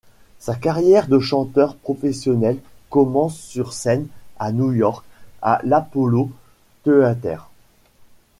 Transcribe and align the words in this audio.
Sa 0.39 0.55
carrière 0.55 1.07
de 1.07 1.19
chanteur 1.19 1.75
professionnel 1.75 2.57
commence 2.89 3.37
sur 3.39 3.71
scène 3.71 4.07
à 4.39 4.51
New 4.51 4.73
York, 4.73 5.05
à 5.43 5.61
l'Apollo 5.63 6.31
Theater. 6.83 7.51